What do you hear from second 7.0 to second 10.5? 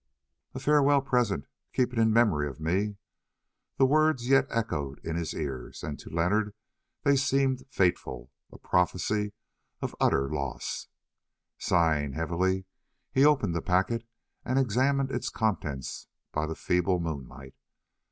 they seemed fateful—a prophecy of utter